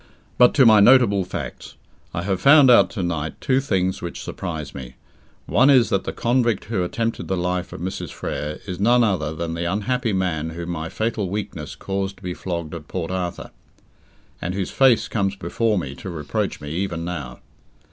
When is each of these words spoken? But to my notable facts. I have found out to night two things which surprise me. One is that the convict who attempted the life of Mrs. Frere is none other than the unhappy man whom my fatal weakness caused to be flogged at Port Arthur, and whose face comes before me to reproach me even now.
But 0.39 0.55
to 0.55 0.65
my 0.65 0.79
notable 0.79 1.23
facts. 1.23 1.75
I 2.11 2.23
have 2.23 2.41
found 2.41 2.71
out 2.71 2.89
to 2.89 3.03
night 3.03 3.39
two 3.39 3.59
things 3.59 4.01
which 4.01 4.23
surprise 4.23 4.73
me. 4.73 4.95
One 5.45 5.69
is 5.69 5.91
that 5.91 6.05
the 6.05 6.11
convict 6.11 6.65
who 6.65 6.83
attempted 6.83 7.27
the 7.27 7.37
life 7.37 7.71
of 7.71 7.81
Mrs. 7.81 8.09
Frere 8.09 8.57
is 8.65 8.79
none 8.79 9.03
other 9.03 9.31
than 9.35 9.53
the 9.53 9.71
unhappy 9.71 10.11
man 10.11 10.49
whom 10.49 10.69
my 10.71 10.89
fatal 10.89 11.29
weakness 11.29 11.75
caused 11.75 12.17
to 12.17 12.23
be 12.23 12.33
flogged 12.33 12.73
at 12.73 12.87
Port 12.87 13.11
Arthur, 13.11 13.51
and 14.41 14.55
whose 14.55 14.71
face 14.71 15.07
comes 15.07 15.35
before 15.35 15.77
me 15.77 15.93
to 15.93 16.09
reproach 16.09 16.59
me 16.59 16.71
even 16.71 17.05
now. 17.05 17.37